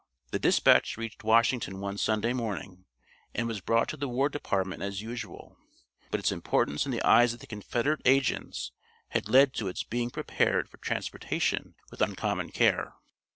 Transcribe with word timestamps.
The 0.31 0.39
dispatch 0.39 0.97
reached 0.97 1.23
Washington 1.23 1.79
one 1.79 1.95
Sunday 1.99 2.33
morning, 2.33 2.85
and 3.35 3.47
was 3.47 3.61
brought 3.61 3.87
to 3.89 3.97
the 3.97 4.07
War 4.07 4.29
Department 4.29 4.81
as 4.81 5.03
usual, 5.03 5.59
but 6.09 6.19
its 6.19 6.31
importance 6.31 6.87
in 6.87 6.91
the 6.91 7.03
eyes 7.03 7.35
of 7.35 7.39
the 7.39 7.45
Confederate 7.45 8.01
agents 8.03 8.71
had 9.09 9.29
led 9.29 9.53
to 9.53 9.67
its 9.67 9.83
being 9.83 10.09
prepared 10.09 10.67
for 10.69 10.77
transportation 10.77 11.75
with 11.91 12.01
uncommon 12.01 12.49
care. 12.51 12.95